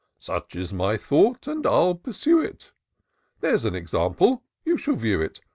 Such 0.17 0.55
is 0.55 0.73
my 0.73 0.97
thought, 0.97 1.45
and 1.45 1.63
I'll 1.63 1.93
pursue 1.93 2.39
it; 2.41 2.71
There's 3.41 3.65
an 3.65 3.75
example— 3.75 4.41
you 4.65 4.75
shall 4.75 4.95
view 4.95 5.21
it. 5.21 5.41